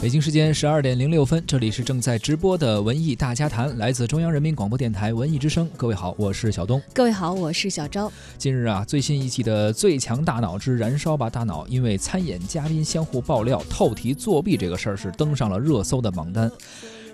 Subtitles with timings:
[0.00, 5.68] 北京时间十二点零六分，这里是正在直播的文艺大家谈，来自中央人民广播电台文艺之声。
[5.76, 6.80] 各位好，我是小东。
[6.94, 8.10] 各位好，我是小昭。
[8.38, 16.50] 近日啊，最新一期的《最强大脑之燃烧吧大脑》，因为参演嘉宾相互爆料透题作弊这个事儿，是登上了热搜的榜单。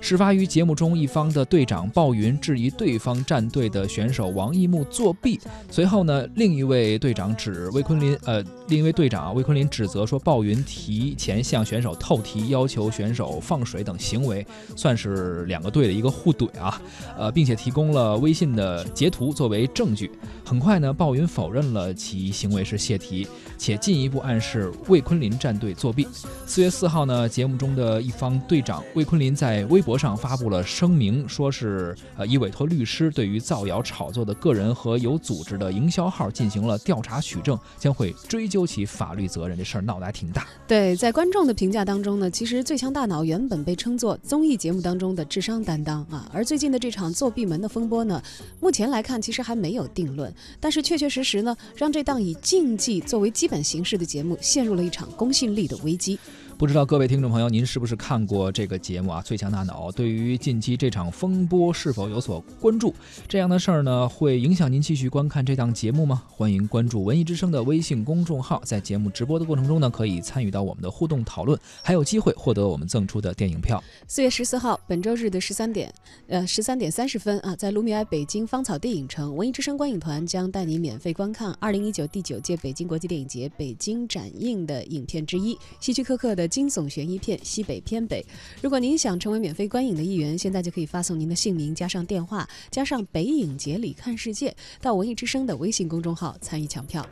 [0.02, 5.38] 事发于节目中一方的队长鲍云质疑对方战队的选手王一木作弊，
[5.70, 16.82] 随后呢，另一位队长指魏坤林，呃，另一位队长魏坤林指责说鲍云提前向选手透题，要求选手放水等行为，算是两个队的一个互怼啊，
[17.16, 20.10] 呃，并且提供了微信的截图作为证据。
[20.44, 23.24] 很快呢，鲍云否认了其行为是泄题，
[23.56, 26.08] 且进一步暗示魏坤林战队作弊。
[26.44, 39.58] 四月四号呢，节目中的一方队长魏坤林在微博博上发布了声明，说是呃已委托律师对于造谣炒作的个人和有组织的营销号进行了调查取证，将会追究其法律责任。
[39.58, 40.46] 这事儿闹得还挺大。
[40.66, 48.22] 对，在观众的评价当中呢，其实《最强大脑》原本被称作综艺节目当中的智商担当啊，而最近的这场作弊门的风波呢，
[48.60, 56.18] 目前来看其实还没有定论，但是确确实实呢，让这档以竞技作为基本形式的节目陷入了一场公信力的危机。
[56.62, 59.20] 不知道各位听众朋友，您是不是看过这个节目啊？
[59.24, 62.94] 《最强大脑》对于近期这场风波是否有所关注？
[63.26, 66.22] 这样的事儿呢，会影响您继续观看这档节目吗？
[66.28, 73.82] 欢迎关注文艺之声的微信公众号，在节目直播的过程中呢，可以参与到我们的互动讨论，还有机会获得我们赠出的电影票。
[74.06, 75.92] 四月十四号，本周日的十三点，
[76.28, 88.20] 呃，十三点三十分啊，在卢米埃北京芳草电影城，文艺之声观影团将带你免费观看二零一九第九届北京国际电影节北京展映的影片之一——希区柯克的惊悚悬疑片《西北偏北》。
[88.60, 97.08] 如果您想成为免费观影的一员，现在就可以发送您的姓名加上电话加上北影节里看世界到文艺之声的微信公众号参与抢票。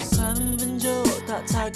[0.00, 0.90] 三分钟，
[1.26, 1.70] 他才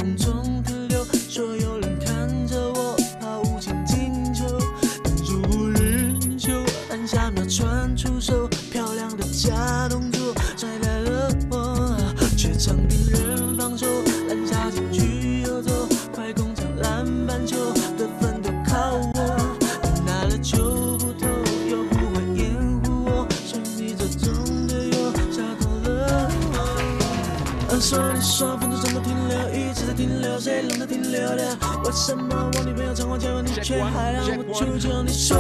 [27.81, 29.39] 说你说分钟怎么停留？
[29.51, 31.57] 一直在停留，谁让它停留的？
[31.85, 35.03] 为什么我女朋友常常结婚，你却还让我出糗？
[35.03, 35.39] 你说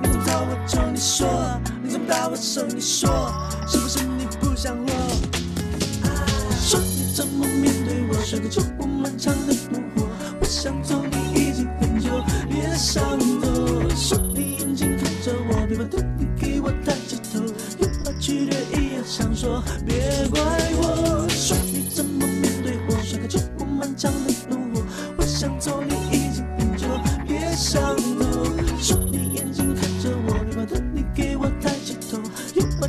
[0.00, 0.80] 你怎么逃我球？
[0.92, 1.26] 你说
[1.82, 2.62] 你怎么打我手？
[2.66, 3.30] 你说
[3.66, 4.90] 是不是你不想我？
[6.60, 8.14] 说你怎么面对我？
[8.24, 10.08] 甩开球我漫长的怒火，
[10.40, 12.10] 我想走你已经很久，
[12.48, 13.88] 别上头。
[13.96, 17.40] 说你眼睛看着我，别把头你给我抬起头，
[17.78, 20.01] 有话剧烈一样想说，别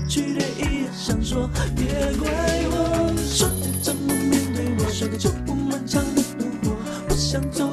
[0.07, 1.85] 去的一样想说，别
[2.17, 2.29] 怪
[2.69, 3.13] 我。
[3.17, 4.91] 说你怎么面对我？
[4.91, 6.77] 说的就不漫长的怒火，
[7.09, 7.72] 我想走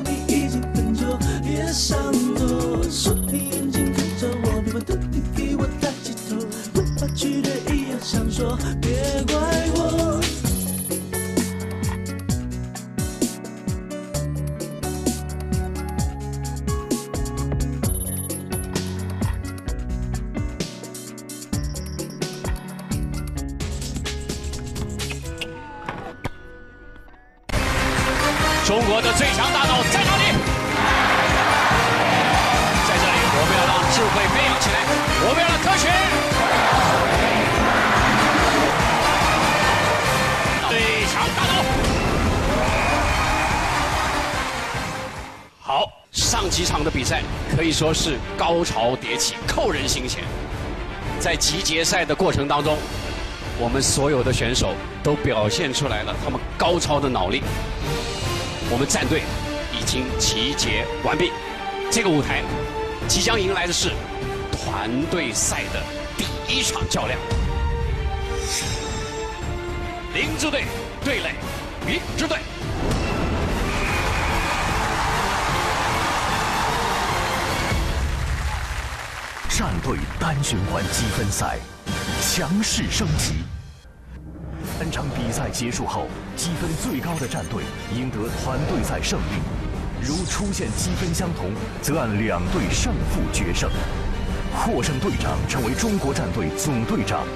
[46.60, 47.22] 几场的比赛
[47.56, 50.22] 可以说是高潮迭起，扣人心弦。
[51.18, 52.76] 在集结赛的过程当中，
[53.58, 57.40] 我们所有的选手都表现出来了他们高超的脑力。
[58.70, 59.22] 我们战队
[59.72, 61.32] 已经集结完毕，
[61.90, 62.42] 这个舞台
[63.08, 63.92] 即将迎来的是
[64.52, 65.82] 团队赛的
[66.18, 67.18] 第一场较量。
[70.12, 70.64] 林支队
[71.02, 71.30] 对垒
[71.86, 72.36] 云支队。
[79.60, 81.58] 战队单循环积分赛，
[82.22, 83.44] 强势升级。
[84.78, 87.62] 本场比赛结束后，积分最高的战队
[87.94, 89.42] 赢得团队赛胜利。
[90.00, 91.52] 如出现积分相同，
[91.82, 93.70] 则按两队胜负决胜。
[94.56, 97.26] 获胜队长成为中国战队总队长。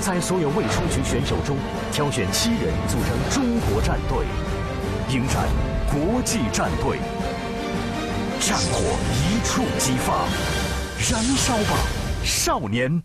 [0.00, 1.56] 在所有未出局选手中，
[1.92, 4.26] 挑选七人组成中国战队，
[5.14, 5.46] 迎战
[5.86, 6.98] 国际战队。
[8.40, 10.26] 战火一触即发，
[11.10, 11.84] 燃烧吧，
[12.22, 13.02] 少年！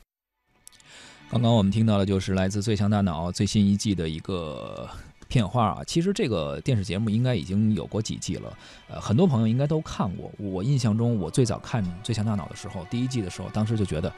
[1.32, 4.88] 刚刚我们听到的就是来自《最强大脑》最新一季的一个
[5.28, 5.82] 片花啊。
[5.88, 8.56] 其实这个电视节目应该已经有过几季了，
[8.88, 10.32] 呃，很多朋友应该都看过。
[10.38, 14.14] 我印象中，我最早看《最强大脑》的时候，第一季的时候，当时就觉得，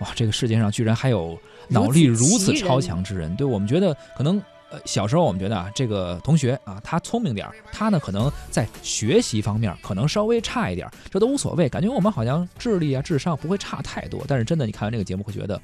[0.00, 3.34] 哇，这个世界上居然还有脑力如此超强之人。
[3.34, 4.42] 对我们觉得可能。
[4.72, 14.24] 呃，小时候我们觉得啊，这个同学啊，他聪明点儿，他呢可能在学习方面可能稍微差一点，这都无所谓，感觉我们好像智力啊、智商不会差太多。
[14.26, 15.60] 但是真的，你看完这个节目会觉得。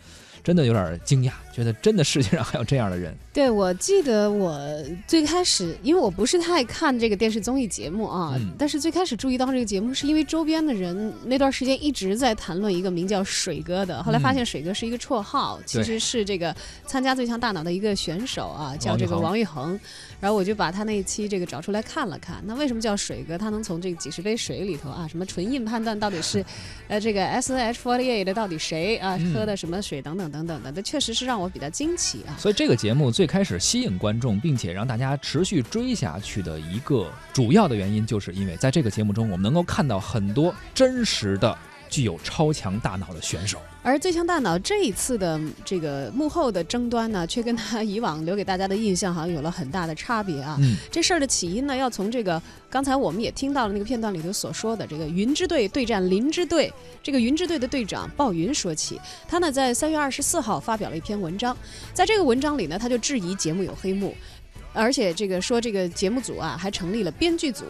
[0.49, 3.15] 真的有点惊讶，觉得真的世界上还有这样的人。
[3.35, 4.59] 对，我记得我
[5.07, 16.57] 最开始，因为我不是太看这个电视综艺节目啊，但是最开始注意到这个节目，是因为周边的人那段时间一直在谈论一个名叫水哥的，后来发现水哥是一个绰号，其实是这个
[16.87, 19.79] 参加最强大脑的一个选手啊，叫这个王玉恒。
[20.21, 23.37] 然后我就把他那一期这个找出来看了看，那为什么叫水哥？
[23.37, 26.45] 他能从这几十杯水里头啊，什么唇印判断到底是，
[26.89, 32.37] 呃，这个 S N H forty eight 的到底谁啊，喝的什么水等等等等等的，这确实是让我比较惊奇啊。
[32.39, 41.59] 所以这个节目最开始吸引观众，并且让大家持续追下去的一个主要的原因，就是因为在这个节目中，我们能够看到很多真实的。
[41.89, 50.57] 具有超强大脑的选手，而最强大脑这一次的这个幕后的争端呢，却跟他以往留给大家的印象好像有了很大的差别啊。
[50.61, 59.01] 嗯，这事儿的起因呢，要从这个刚才我们也听到了那个片段里头所说的这个云之队对战林之队，这个云之队的队长鲍云说起。
[59.27, 61.57] 他呢在三月二十四号发表了一篇文章，
[61.95, 64.15] 在这个文章里呢，他就质疑节目有黑幕。
[64.73, 67.65] 而且这个说这个节目组啊，还成立了编剧组，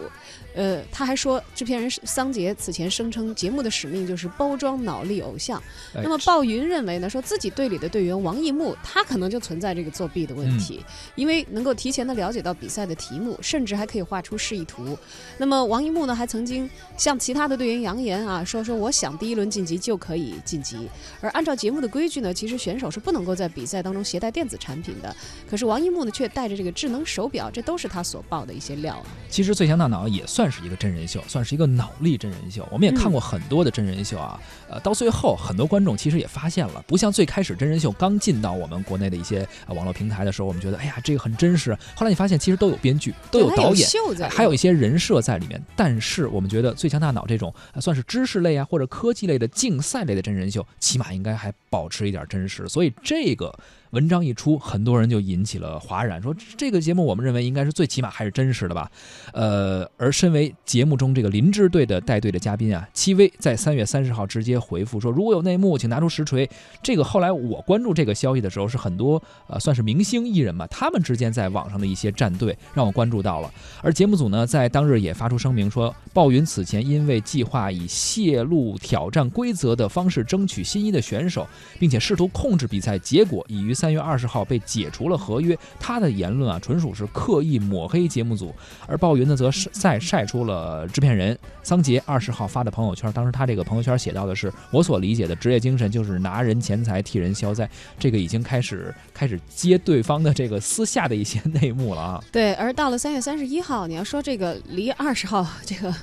[0.53, 5.61] 呃，他还说制片人桑杰此前声称节目的使命就是包装脑力偶像。
[5.93, 10.83] 那么鲍云认为呢，说自己队里的队员王一木，他可能就存在这个作弊的问题，
[11.15, 14.97] 因为能够提前的了解到比赛的题目，甚至还可以画出示意图。
[15.37, 20.87] 那么王一木呢，还曾经向其他的队员扬言啊，说说我想第一轮晋级就可以晋级。
[21.21, 25.15] 而按照节目的规矩呢，其实选手是不能够在比赛当中携带电子产品的。
[25.49, 26.99] 可是王一木呢，却带着这个智能。
[27.09, 29.05] 手表，这都是他所爆的一些料啊。
[29.29, 32.67] 其实《最强大脑》也算是一个真人秀，算是一个脑力真人秀。
[32.71, 34.39] 我们也看过很多的真人秀啊，
[34.69, 41.75] 呃，到最后很多观众其实也发现了，不像最开始真人秀刚进到我们国内的一些网络平台的时候，我们觉得哎呀这个很真实。
[41.95, 43.89] 后来你发现其实都有编剧，都有导演，
[44.29, 45.59] 还有一些人设在里面。
[45.75, 47.51] 但是我们觉得《最强大脑》这种
[47.81, 52.67] 算是知识类啊或者科技类的竞赛类的真人秀，起码应该还保持一点真实。
[52.67, 53.53] 所以这个。
[53.91, 58.91] 文章一出，很多人就引起了哗然，说这个节目我们认为应该是最起码还是真实的吧。
[59.33, 66.47] 呃，而身为节目中这个林芝队的带队的嘉宾啊，戚薇在三月三十号直接回复说，如果有内幕，请拿出实锤。
[66.83, 73.51] 这个后来我关注这个消息的时候，是很多呃算是明星艺人嘛，他们之间在网上的一些战队让我关注到了。
[73.81, 81.47] 而节目组呢，在当日也发出声明说，鲍云此前因为计划以泄露挑战规则的方式争取心仪的选手，
[81.79, 83.73] 并且试图控制比赛结果，已于。
[83.79, 88.53] 三月二十号被解除了合约，他的言论啊纯属是刻意抹黑节目组，
[88.85, 102.21] 而鲍云呢则晒晒出了制片人桑杰二十号发的朋友圈，当时他这个朋友圈写到的是我所理解的职业精神就是拿人钱财替人消灾，这个已经开始开始接对方的这个私下的一些内幕了啊。
[102.33, 105.95] 对，而到了三月三十一号，你要说这个离二十号这个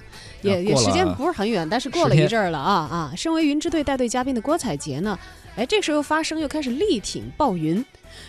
[0.42, 3.12] 也也时间不是很远，但是过了一阵儿了啊啊！
[3.16, 5.18] 身为云之队带队嘉宾的郭采洁呢？
[5.56, 7.82] 哎，这时候发声又开始力挺鲍云，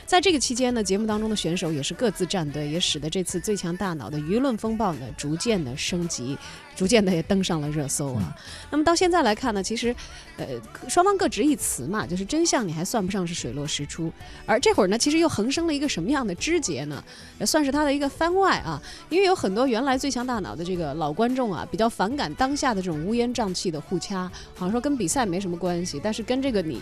[0.08, 6.38] 在这个期间呢，节目当中的选手也是各自站队，也使得这次最强大脑的舆论风暴呢逐渐的升级，
[6.78, 8.34] 逐渐的也登上了热搜啊。
[8.72, 9.94] 那么到现在来看呢，其实，
[10.38, 10.46] 呃，
[10.88, 14.10] 双方各执一词嘛，就是真相你还算不上是水落石出，
[14.46, 17.04] 而这会儿呢，其实又横生了一个什么样的枝节呢？
[17.46, 26.82] 算是他的一个番外啊，因为有很多原来最强大脑的这个老观众啊，比较反感当下的这种乌烟瘴气的互掐，好像说跟比赛没什么关系，但是跟这个你。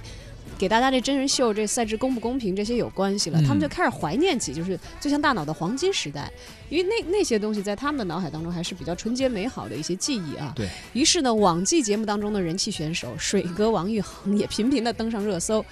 [0.57, 6.31] 给大家这真人秀这赛制公不公平这些有关系了，他们就开始怀念起就是最像大脑的黄金时代，
[6.69, 10.53] 因为那那些东西在他们的脑海当中还是比较纯洁美好的一些记忆啊。
[10.55, 15.65] 对于是呢，往季节目当中的人气选手水哥王昱珩也频频的登上热搜，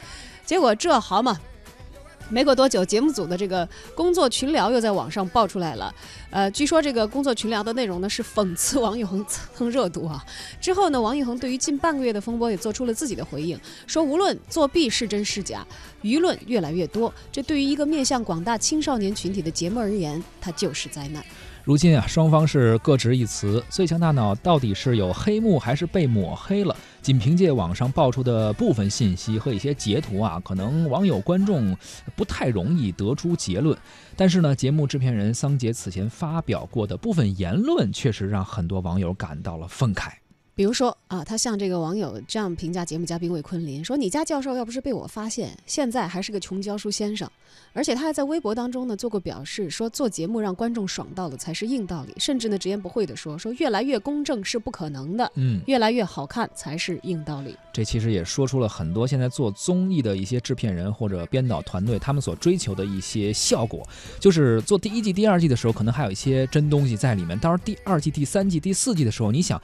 [0.46, 1.40] 结果这好嘛。
[2.34, 5.94] 没过多久，节目组的这个工作群聊又在网上爆出来了。
[6.32, 10.26] 呃，据说这个工作群聊的内容呢是讽刺王宇恒蹭热度啊。
[10.60, 15.64] 之后呢，王宇恒对于近半个月的风波也做出了自己的回应，说无论作弊是真是假，
[16.02, 21.24] 舆论越来越多，这对于一个面向广大青少年群体的节目而言，它就是灾难。
[21.66, 23.64] 如今啊，双方是各执一词。
[23.70, 26.76] 最强大脑到底是有黑幕还是被抹黑了？
[27.02, 31.74] 仅凭借网上爆出的部分信息和一些截图啊，可能网友观众
[32.18, 33.78] 不太容易得出结论。
[34.18, 40.10] 但是呢，节目制片人桑杰此前发表过的部分言论，确实让很多网友感到了愤慨。
[40.56, 47.28] 比如说啊，他像这个网友这样评价节目嘉宾魏坤林说：“你家教授要不是被我发现，现在还是个穷教书先生。”
[47.74, 63.88] 而且他还在微博当中呢做过表示，说做节目让观众爽到了才是硬道理，甚至呢直言不讳的说：“说越来越公正是不可能的，嗯，越来越好看才是硬道理。”这其实也说出了很多现在做综艺的一些制片人或者编导团队他们所追求的一些效果，
[64.20, 69.60] 就是做第一季、第二季的时候，可能还有一些真东西在里面，到时候第二季、第三季、第四季的时候，你想。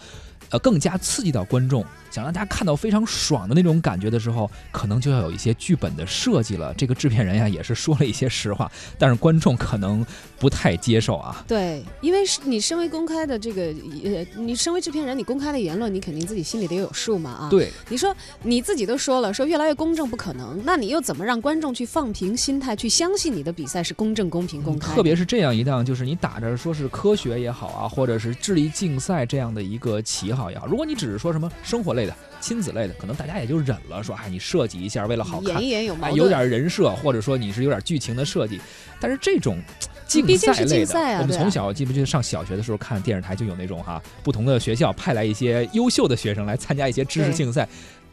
[0.51, 6.73] 呃，更加刺激到观众，想让大家看到非常爽的那种感觉的时候，可能就要有一些剧本的设计了。
[6.75, 10.05] 这个制片人呀，也是说了一些实话，但是观众可能
[10.39, 11.43] 不太接受啊。
[11.47, 13.61] 对，因为是你身为公开的这个，
[14.03, 17.49] 呃，你身为制片人，你公开的言论，你肯定自己心里得有数嘛啊。
[17.49, 24.95] 对，你说你自己都说了，说越来越公正不可能，那你又怎么让观众去放平心态，去相信你的比赛是公正、公平、公开？
[24.95, 38.61] 特别是这样一档，就是你打着说是科学也好啊，或者是智力竞赛这样的一个旗号也好，如果你只是说什么生活类的、亲子类的，可能大家也就忍了，说哎，你设计一下，为了好看，演一演有哎，有点人设，或者说你是有点剧情的设计。
[39.01, 39.59] 但是这种
[40.07, 47.67] 竞赛类的，啊我们从小记不记得上小学的时候看电视台就有那种哈，不同的学校派来一些优秀的学生来参加一些知识竞赛。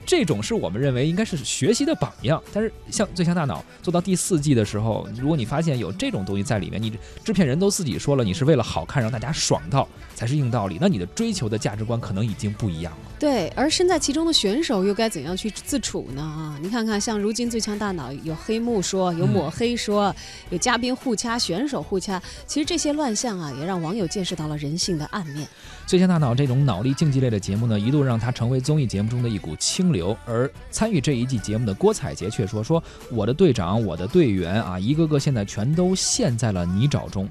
[0.07, 12.99] 这种是我们认为应该是学习的榜样，但是像《最强大脑》做到第四季的时候，如果你发现有这种东西在里面，你制片人都自己说了，你是为了好看让大家爽到才是硬道理，那你的追求的价值观可能已经不一样了。
[13.19, 16.21] 对，而身在其中的选手又该怎样去自处呢？
[16.21, 20.15] 啊，你看看，像如今《最强大脑》有黑幕说，有抹黑说，
[20.51, 25.47] 有嘉宾互掐、选手互掐，其实这些乱象啊，也让网友见识到了人性的暗面。
[25.87, 30.15] 《最强大脑》这种脑力竞技类的节目呢，一度让它成为综艺节目中的一股清流。
[30.27, 37.27] 而参与这一季节目的郭采洁却说：“说我的队长、我的队员啊，一个个现在全都陷在了泥沼中，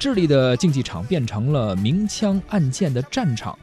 [0.00, 3.56] 智力的竞技场变成了明枪暗箭的战场。”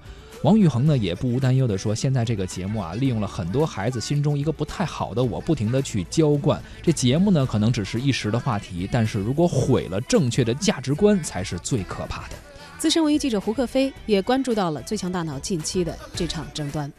[0.45, 6.61] 王宇恒呢也不无担忧地说：“现在这个节目啊，利用了很多孩子心中一个不太好的我，不停地去浇灌。
[6.83, 12.35] 这节目呢，可能只是一时的话题，但是如果毁了正确的价值观，才是最可怕的。”
[12.77, 16.87] 资深文艺记者胡克飞也关注到了《最强大脑》近期的这场争端。《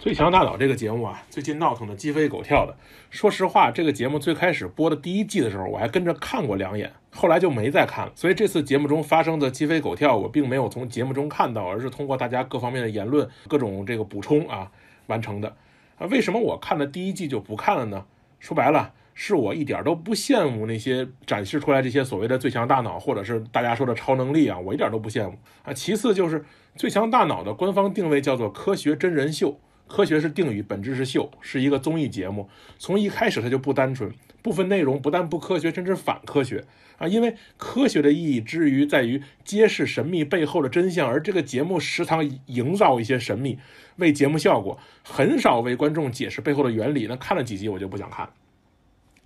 [0.00, 2.76] 最强大脑》这个节目啊，最近闹腾的鸡飞狗跳的。
[3.10, 8.12] 说实话，这个节目最开始播的第一季的时候，我还跟着看过两眼，后来就没再看了。
[8.14, 14.70] 所以这次节目中发生的鸡飞狗跳，我并没有从节目中看到，而是通过大家各方面的言论、各种这个补充啊
[15.08, 15.56] 完成的。
[15.98, 18.04] 啊，为什么我看了第一季就不看了呢？
[18.38, 25.72] 说白了，是我一点都不羡慕那些展示出来这些所谓的最强大脑，或者是大家说的超能力啊，我一点都不羡慕啊。
[25.72, 26.44] 其次就是
[26.76, 29.58] 最强大脑的官方定位叫做科学真人秀。
[29.88, 32.48] 科学是定语，本质是秀，是一个综艺节目。
[32.78, 36.64] 从一开始它就不单纯，部分内容不但不科学，甚至反科学
[36.98, 37.08] 啊！
[37.08, 43.58] 因为科学的意义之于在于揭示神秘背后的真相，而这个节目时常营造一些神秘，
[43.96, 47.06] 为节目效果，很少为观众解释背后的原理。
[47.08, 48.28] 那看了几集我就不想看。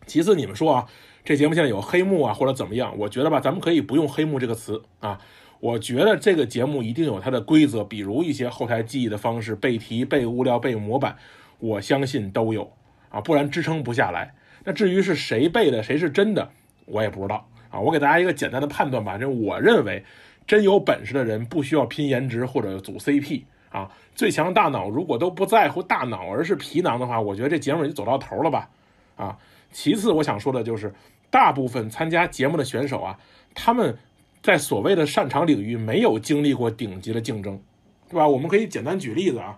[0.07, 0.87] 其次，你们说啊，
[1.25, 2.97] 这节目现在有黑幕啊，或者怎么样？
[2.99, 5.21] 我觉得吧，咱们可以不用黑幕这个词啊。
[5.62, 11.16] 我觉得这个节目一定有它的规则，比如一些后台记忆的方式、背题、背物料、背模板，
[11.61, 12.73] 我相信都有
[13.11, 14.35] 啊，不然支撑不下来。
[14.64, 16.50] 那至于是谁背的，谁是真的，
[16.85, 17.78] 我也不知道啊。
[17.78, 20.04] 我给大家一个简单的判断吧，这我认为，
[20.49, 23.88] 真有本事的人不需要拼颜值或者组 CP 啊。
[24.16, 28.69] 最强大脑如果都不在乎大脑，而是皮囊的话，我觉得这节目也就走到头了吧
[29.14, 29.38] 啊。
[29.71, 30.92] 其次，我想说的就是，
[31.31, 33.16] 大部分参加节目的选手啊，
[33.54, 33.97] 他们。
[34.43, 37.61] 在所谓的擅长领域没有经历过顶级的竞争，
[38.09, 38.27] 对吧？
[38.27, 39.57] 我们可以简单举例子啊，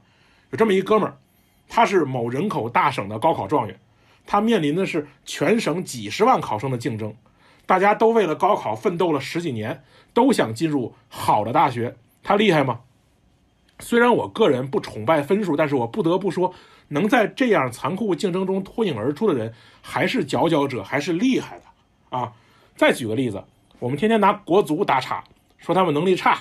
[0.50, 1.17] 有这么一哥们儿，
[1.69, 3.81] 他是某人口大省的高考状元，
[4.26, 7.14] 他面临的是全省几十万考生的竞争，
[7.64, 12.81] 大家都为了高考奋斗了十几年，都想进入好的大学，他厉害吗？
[13.81, 16.53] 虽然我个人不崇拜分数，但是我不得不说，
[16.88, 21.64] 能在这样残酷竞争中脱颖而出的人，还是佼佼者，还是厉害的
[22.19, 22.33] 啊！
[22.76, 23.43] 再举个例子。
[23.85, 25.23] 我们天天拿国足打岔，
[25.59, 26.38] 说他们能力差，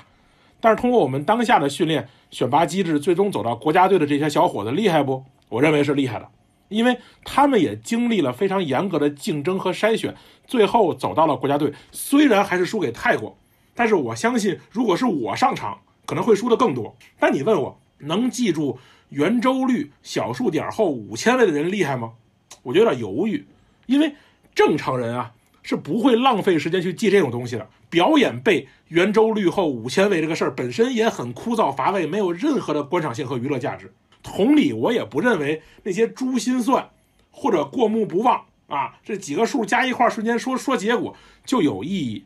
[0.61, 5.21] 但是通过我们当下的训练选拔机制，最终走到国家队的这些小伙子厉害不？
[5.49, 6.29] 我认为是厉害的
[6.69, 10.15] 因为他们也经历了非常严格的竞争和筛选，
[10.47, 11.73] 最后走到了国家队。
[11.91, 13.37] 虽然还是输给泰国，
[13.75, 16.95] 但是我相信，如果是我上场，可能会输的更多。
[17.19, 22.13] 但你问我能记住圆周率小数点后五千位的人厉害吗？
[22.61, 23.45] 我觉得有点犹豫，
[23.85, 24.15] 因为
[24.55, 27.67] 正常人啊是不会浪费时间去记这种东西的。
[27.89, 33.91] 表演背圆周率后五千位这个事儿本身也很枯燥乏味，没有任何的观赏性和娱乐价值。
[34.21, 36.89] 同理，我也不认为那些珠心算
[37.31, 41.15] 或者过目不忘啊，这几个数加一块瞬间说说结果
[41.45, 42.25] 就有意义。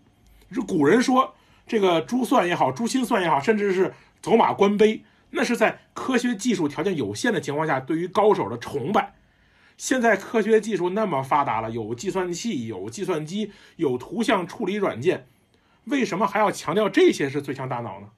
[0.54, 1.34] 这古人说
[1.66, 9.14] 这个珠算也好，珠心算也好，甚至是走马观碑，那是在科学技术条件有限的情况下对于高手的崇拜。
[9.78, 15.28] 现在科学技术那么发达了，有计算器，有计算机，有图像处理软件，
[15.86, 18.10] 为什么还要强调这些是最强大脑呢？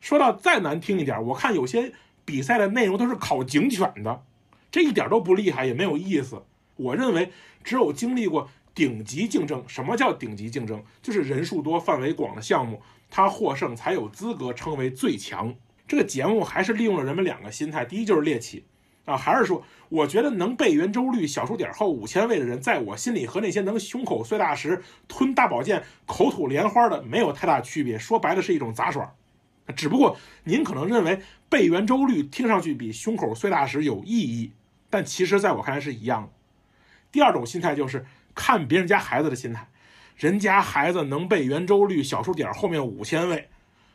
[0.00, 1.92] 说到再难听一点，我看有些。
[2.26, 4.24] 比赛的内容都是考警犬的，
[4.70, 6.42] 这一点都不厉害，也没有意思。
[6.76, 7.30] 我认为
[7.62, 10.82] 只有经历过顶级竞争，什么叫顶级竞争？
[11.02, 15.54] 就是人数多、范围广的项目，他获胜才有资格称为最强。
[15.86, 18.64] 这个节目还是利用了人们两个心态：第一就是猎奇
[19.04, 27.98] 啊，还是说我觉得能背圆周率小数点后五千位的人，在我心里和那些能胸口碎大石、吞大宝剑、口吐莲花的没有太大区别。
[27.98, 29.14] 说白了是一种杂耍。
[29.74, 34.52] 只不过您可能认为背圆周率听上去比胸口碎大石有意义，
[34.90, 36.28] 但其实在我看来是一样的。
[37.10, 39.68] 第二种心态就是看别人家孩子的心态，
[40.16, 43.48] 人家孩子能背圆周率小数点后面五千位，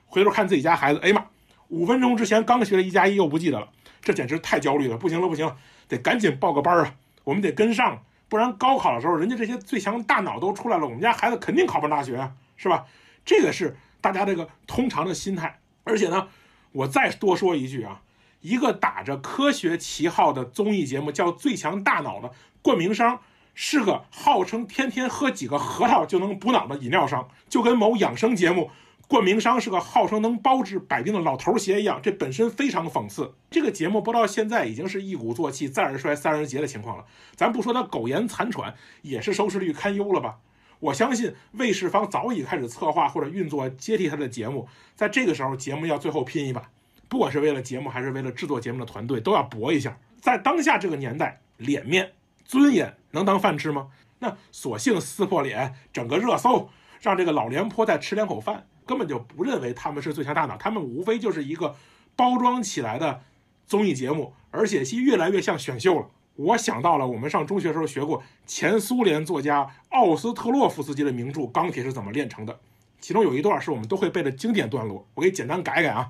[0.08, 1.26] 回头看自己家孩子，哎呀妈，
[1.68, 3.70] 五分钟之前刚学了一加一又不记得了，
[4.02, 5.56] 这简直太焦虑了，不行了不行，
[5.88, 12.86] 得赶紧报个班啊，我们得跟上，不然高考的时候人家这些最强大脑都出来了，我们家孩子肯定考不上大学啊，是吧？
[13.26, 13.78] 这个是。
[14.02, 16.30] 大家这个通常的心态，而且呢，
[16.72, 18.00] 我再多说一句啊，
[18.40, 23.20] 一个打着科学旗号的综艺节目叫《最强大脑》的冠名商，
[23.54, 28.72] 是个号称天天喝几个核桃就能补脑的饮料商，就跟某养生节目
[29.10, 33.34] 冠名商是个号称能包治百病的老头鞋一样，这本身非常讽刺。
[33.50, 37.04] 这个节目播到现在已经是一鼓作气，再而衰，三而竭的情况了。
[37.36, 40.38] 咱不说他苟延残喘，也是收视率堪忧了吧？
[40.80, 46.70] 我相信卫视方早已开始策划或者运作接替他的节目，在这个时候，节目要最后拼一把，
[47.08, 49.98] 不管是为了节目还是为了制作节目的团队，都要搏一下。
[50.22, 52.12] 在当下这个年代，脸面、
[52.46, 53.88] 尊严能当饭吃吗？
[54.20, 56.70] 那索性撕破脸，整个热搜，
[57.02, 61.76] 让这个老廉颇再吃两口饭，根本就不认为他们是最强大脑，他们无非就是一个
[62.16, 63.22] 包装起来的
[63.68, 66.08] 综艺节目，而且其越来越像选秀了。
[66.36, 72.54] 我想到了，我们上中学时候学过前苏联作家奥斯特洛夫斯基的名著《钢铁是怎么炼成的》，
[73.00, 76.10] 其中有一段是我们都会背的经典段落，我给简单改改啊。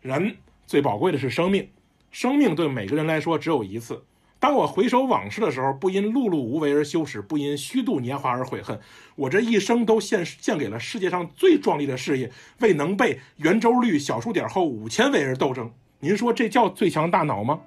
[0.00, 1.70] 人最宝贵的是生命，
[2.10, 4.02] 生命对每个人来说只有一次。
[4.40, 8.80] 当我回首往事的时候，不因碌碌无为而羞耻，不因虚度年华而悔恨。
[9.14, 15.70] 我这一生都献献给了世界上最壮丽的事业，为能被圆周率小数点后五千位而斗争。
[15.98, 17.60] 您说这叫最强大脑吗？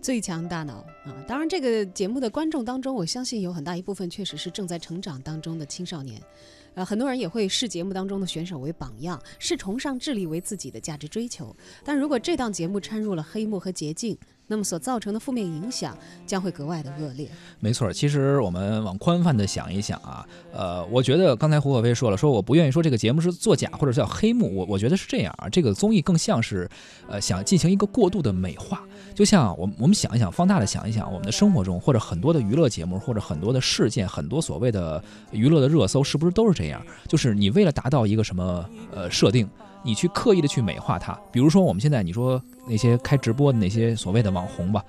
[0.00, 1.14] 最强大脑啊！
[1.28, 6.20] 当然，这个节目的观众当中，我相信有很大一部分确实是正在成长当中的青少年，
[6.74, 11.54] 呃，很多人也会视节目当中的选手为榜样，视崇尚智力为自己的价值追求。
[11.84, 17.30] 但如果这档节目掺入了黑幕和捷径，那么所造成的负面影响将会格外的恶劣。
[17.60, 26.68] 没错，其实我们往宽泛的想一想啊，呃，我觉得刚才胡可飞说了，说我不愿意说这个节目是作假或者叫黑幕，我我觉得是这样啊，这个综艺更像是，
[27.08, 28.82] 呃，想进行一个过度的美化。
[29.14, 36.82] 就像我我们想一想，放大的想一想，我们的生活中或者很多的娱乐节目，或者很多的事件，很多所谓的娱乐的热搜，是不是都是这样？
[37.08, 39.48] 就是你为了达到一个什么呃设定，
[39.82, 41.18] 你去刻意的去美化它。
[41.32, 44.84] 比如说我们现在你说那些开直播的那些所谓的网红吧，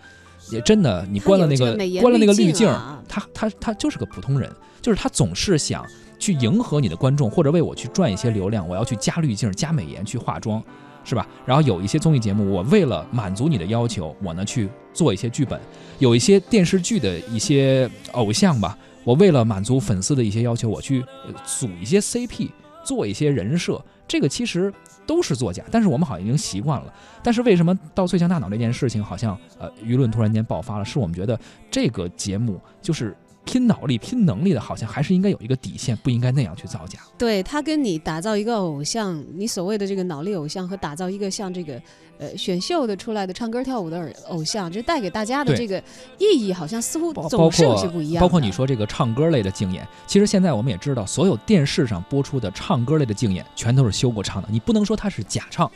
[0.52, 2.68] 也真的你关了那个关了那个滤镜，
[3.08, 5.86] 他他他就是个普通人，就是他总是想
[6.20, 10.62] 去迎合你的观众，或者为我去赚一些流量，我要去加滤镜、加美颜、去化妆。
[11.04, 11.28] 是吧？
[11.48, 15.60] 然后有一些综艺节目，我为了满足你的要求，我呢去做一些剧本；
[15.98, 21.04] 有一些电视剧的一些偶像吧，我为了满足粉丝的一些要求，我去
[21.46, 22.50] 组一些 CP，
[22.84, 23.84] 做一些人设。
[24.08, 24.72] 这个其实
[25.08, 26.94] 都是作假，但是我们好像已经习惯了。
[27.24, 30.84] 但是为什么到《最强大脑》这件事情，好像呃舆论突然间爆发了？
[30.84, 37.00] 是我们觉得这个节目就是拼脑力、拼能力的，好像还是应该有一个底线，不应该那样去造假。
[37.18, 41.82] 对他跟你打造一个偶像，你所谓的这个脑力偶像和打造一个像这个
[42.18, 45.84] 呃选秀的出来的唱歌跳舞的偶偶像，就带给大家的这个
[46.18, 48.22] 意义，好像似乎总是有些不一样的。
[48.22, 54.48] 包括你说这个唱歌类的竞演，其实现在我们也知道，所有电视上播出的唱歌类的竞演，全都是修过唱的。
[54.52, 55.70] 你不能说它是假唱，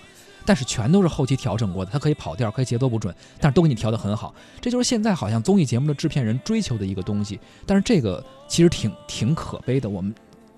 [0.46, 1.92] 但是全都是后期调整过的。
[1.92, 4.34] 它可以跑调，可以节奏不准，但是都给你调得很好。
[4.62, 7.40] 这就是现在好像综艺节目的制片人追求的一个东西。
[7.66, 10.14] 但是这个其实挺挺可悲的，我们。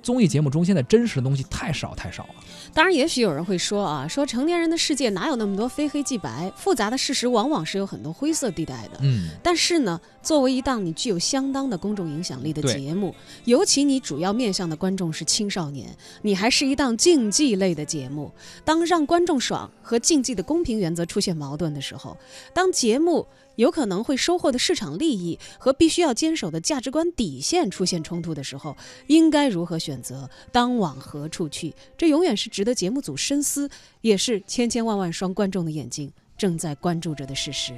[0.08, 2.36] 综艺节目中现在真实的东西太少太少了，
[2.74, 9.00] 当然，也许有人会说啊，说成年人的世界哪有那么多非黑即白，复杂的事实往往是有很多灰色地带的。
[9.02, 18.32] 嗯，但是呢，作为一档你具有相当的公众影响力的节目，尤其你主要面向的观众是青少年，你还是一档竞技类的节目。
[18.64, 22.16] 当让观众爽和竞技的公平原则出现矛盾的时候，
[22.54, 28.76] 当节目有可能会收获的市场利益和必须要坚守的价值观底线出现冲突的时候，
[29.08, 30.30] 应该如何选择？
[30.52, 31.74] 当往何处去？
[31.98, 33.70] 这永远是值得节目组深思，
[34.02, 37.74] 也是千千万万双观众的眼睛正在关注着的事实。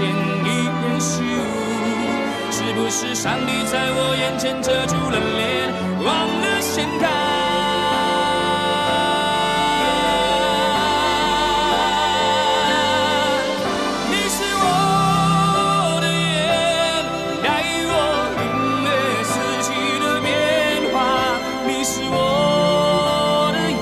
[0.00, 0.48] 见一
[0.80, 1.44] 片虚无。
[2.50, 5.70] 是不是上帝在我眼前遮住了脸，
[6.02, 7.06] 忘了掀开？
[14.08, 14.64] 你是我
[16.00, 16.40] 的眼，
[17.42, 17.46] 带
[17.86, 17.92] 我
[18.40, 18.42] 领
[18.84, 18.88] 略
[19.22, 19.32] 四
[19.62, 19.68] 季
[20.00, 20.28] 的变
[20.92, 20.96] 化。
[21.66, 22.18] 你是我
[23.52, 23.78] 的眼，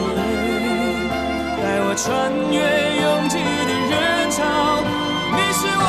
[1.62, 2.06] 带我穿
[2.50, 2.58] 越
[3.02, 3.94] 拥挤的人
[4.30, 4.36] 潮。
[5.30, 5.86] 你是我